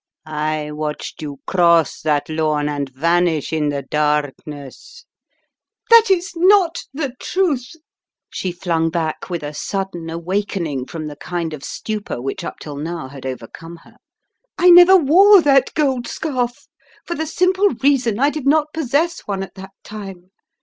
I 0.25 0.71
watched 0.71 1.21
you 1.21 1.41
cross 1.45 2.01
that 2.01 2.27
lawn 2.27 2.67
and 2.67 2.89
vanish 2.89 3.53
in 3.53 3.69
the 3.69 3.83
darkness." 3.83 5.05
"That 5.91 6.09
is 6.09 6.31
not 6.35 6.79
the 6.91 7.13
truth," 7.19 7.67
she 8.31 8.51
flung 8.51 8.89
back 8.89 9.29
with 9.29 9.43
a 9.43 9.53
sudden 9.53 10.09
awakening 10.09 10.87
from 10.87 11.05
the 11.05 11.17
kind 11.17 11.53
of 11.53 11.63
stupor 11.63 12.19
which 12.19 12.43
up 12.43 12.55
till 12.59 12.77
now 12.77 13.09
had 13.09 13.27
overcome 13.27 13.75
her. 13.83 13.97
"I 14.57 14.71
never 14.71 14.97
wore 14.97 15.39
that 15.43 15.71
gold 15.75 16.07
scarf 16.07 16.65
for 17.05 17.13
the 17.13 17.27
simple 17.27 17.69
reason 17.83 18.17
I 18.19 18.31
did 18.31 18.47
not 18.47 18.73
possess 18.73 19.19
one 19.27 19.43
at 19.43 19.53
that 19.53 19.73
time. 19.83 20.31